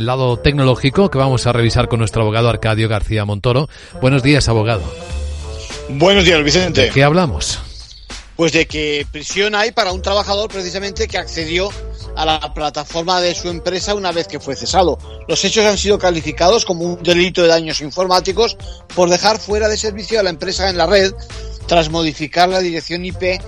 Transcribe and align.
lado 0.00 0.36
tecnológico 0.36 1.10
que 1.10 1.18
vamos 1.18 1.48
a 1.48 1.52
revisar 1.52 1.88
con 1.88 1.98
nuestro 1.98 2.22
abogado 2.22 2.48
Arcadio 2.48 2.88
García 2.88 3.24
Montoro. 3.24 3.68
Buenos 4.00 4.22
días, 4.22 4.48
abogado. 4.48 4.84
Buenos 5.88 6.24
días, 6.24 6.40
Vicente. 6.44 6.82
¿De 6.82 6.90
qué 6.90 7.02
hablamos? 7.02 7.58
Pues 8.36 8.52
de 8.52 8.66
que 8.66 9.04
prisión 9.10 9.56
hay 9.56 9.72
para 9.72 9.90
un 9.90 10.00
trabajador 10.00 10.52
precisamente 10.52 11.08
que 11.08 11.18
accedió 11.18 11.68
a 12.14 12.24
la 12.24 12.54
plataforma 12.54 13.20
de 13.20 13.34
su 13.34 13.48
empresa 13.48 13.96
una 13.96 14.12
vez 14.12 14.28
que 14.28 14.38
fue 14.38 14.54
cesado. 14.54 14.98
Los 15.26 15.44
hechos 15.44 15.64
han 15.64 15.76
sido 15.76 15.98
calificados 15.98 16.64
como 16.64 16.84
un 16.84 17.02
delito 17.02 17.42
de 17.42 17.48
daños 17.48 17.80
informáticos 17.80 18.56
por 18.94 19.10
dejar 19.10 19.40
fuera 19.40 19.66
de 19.66 19.76
servicio 19.76 20.20
a 20.20 20.22
la 20.22 20.30
empresa 20.30 20.70
en 20.70 20.76
la 20.76 20.86
red 20.86 21.12
tras 21.66 21.90
modificar 21.90 22.48
la 22.48 22.60
dirección 22.60 23.04
IP, 23.04 23.40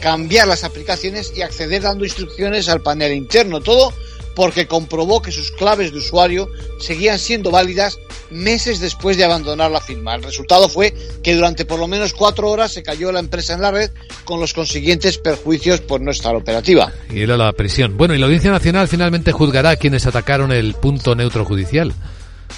cambiar 0.00 0.46
las 0.46 0.62
aplicaciones 0.62 1.32
y 1.34 1.42
acceder 1.42 1.82
dando 1.82 2.04
instrucciones 2.04 2.68
al 2.68 2.82
panel 2.82 3.14
interno. 3.14 3.60
Todo 3.60 3.92
porque 4.38 4.68
comprobó 4.68 5.20
que 5.20 5.32
sus 5.32 5.50
claves 5.50 5.90
de 5.90 5.98
usuario 5.98 6.48
seguían 6.78 7.18
siendo 7.18 7.50
válidas 7.50 7.98
meses 8.30 8.78
después 8.78 9.16
de 9.16 9.24
abandonar 9.24 9.72
la 9.72 9.80
firma. 9.80 10.14
El 10.14 10.22
resultado 10.22 10.68
fue 10.68 10.94
que 11.24 11.34
durante 11.34 11.64
por 11.64 11.80
lo 11.80 11.88
menos 11.88 12.12
cuatro 12.12 12.48
horas 12.48 12.70
se 12.70 12.84
cayó 12.84 13.10
la 13.10 13.18
empresa 13.18 13.54
en 13.54 13.62
la 13.62 13.72
red 13.72 13.90
con 14.22 14.38
los 14.38 14.54
consiguientes 14.54 15.18
perjuicios 15.18 15.80
por 15.80 16.00
no 16.00 16.12
estar 16.12 16.36
operativa. 16.36 16.92
Y 17.10 17.22
era 17.22 17.36
la 17.36 17.52
prisión. 17.52 17.96
Bueno, 17.96 18.14
y 18.14 18.18
la 18.18 18.26
Audiencia 18.26 18.52
Nacional 18.52 18.86
finalmente 18.86 19.32
juzgará 19.32 19.70
a 19.70 19.76
quienes 19.76 20.06
atacaron 20.06 20.52
el 20.52 20.74
punto 20.74 21.16
neutro 21.16 21.44
judicial. 21.44 21.92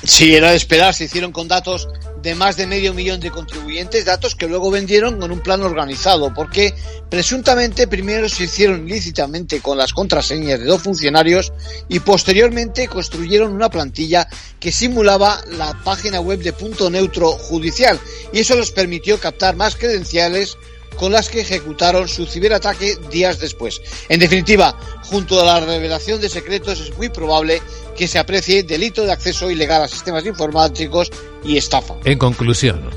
Sí, 0.02 0.34
era 0.34 0.50
de 0.50 0.56
esperar, 0.56 0.94
se 0.94 1.04
hicieron 1.04 1.30
con 1.30 1.46
datos 1.46 1.88
de 2.22 2.34
más 2.34 2.56
de 2.56 2.66
medio 2.66 2.94
millón 2.94 3.20
de 3.20 3.30
contribuyentes, 3.30 4.04
datos 4.04 4.34
que 4.34 4.46
luego 4.46 4.70
vendieron 4.70 5.18
con 5.18 5.30
un 5.30 5.40
plan 5.40 5.62
organizado, 5.62 6.32
porque 6.34 6.74
presuntamente 7.08 7.86
primero 7.86 8.28
se 8.28 8.44
hicieron 8.44 8.86
lícitamente 8.86 9.60
con 9.60 9.78
las 9.78 9.92
contraseñas 9.92 10.58
de 10.58 10.66
dos 10.66 10.82
funcionarios 10.82 11.52
y 11.88 12.00
posteriormente 12.00 12.88
construyeron 12.88 13.52
una 13.52 13.70
plantilla 13.70 14.28
que 14.58 14.72
simulaba 14.72 15.42
la 15.48 15.74
página 15.84 16.20
web 16.20 16.40
de 16.40 16.52
punto 16.52 16.90
neutro 16.90 17.32
judicial 17.32 17.98
y 18.32 18.40
eso 18.40 18.56
les 18.56 18.70
permitió 18.70 19.18
captar 19.18 19.56
más 19.56 19.76
credenciales 19.76 20.56
con 21.00 21.12
las 21.12 21.30
que 21.30 21.40
ejecutaron 21.40 22.06
su 22.08 22.26
ciberataque 22.26 22.98
días 23.10 23.38
después. 23.38 23.80
En 24.10 24.20
definitiva, 24.20 24.78
junto 25.04 25.40
a 25.40 25.44
la 25.46 25.58
revelación 25.58 26.20
de 26.20 26.28
secretos 26.28 26.78
es 26.78 26.94
muy 26.98 27.08
probable 27.08 27.62
que 27.96 28.06
se 28.06 28.18
aprecie 28.18 28.64
delito 28.64 29.04
de 29.04 29.12
acceso 29.12 29.50
ilegal 29.50 29.82
a 29.82 29.88
sistemas 29.88 30.26
informáticos 30.26 31.10
y 31.42 31.56
estafa. 31.56 31.94
En 32.04 32.18
conclusión. 32.18 32.90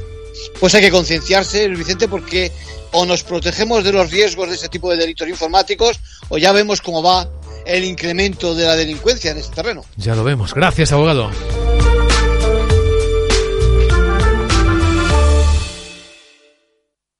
Pues 0.59 0.75
hay 0.75 0.81
que 0.81 0.91
concienciarse, 0.91 1.69
Vicente, 1.69 2.09
porque 2.09 2.51
o 2.91 3.05
nos 3.05 3.23
protegemos 3.23 3.85
de 3.85 3.93
los 3.93 4.11
riesgos 4.11 4.49
de 4.49 4.55
este 4.55 4.67
tipo 4.67 4.91
de 4.91 4.97
delitos 4.97 5.29
informáticos 5.29 5.97
o 6.27 6.37
ya 6.37 6.51
vemos 6.51 6.81
cómo 6.81 7.01
va 7.01 7.29
el 7.65 7.85
incremento 7.85 8.53
de 8.53 8.65
la 8.65 8.75
delincuencia 8.75 9.31
en 9.31 9.37
este 9.37 9.55
terreno. 9.55 9.85
Ya 9.95 10.13
lo 10.13 10.25
vemos. 10.25 10.53
Gracias, 10.53 10.91
abogado. 10.91 11.31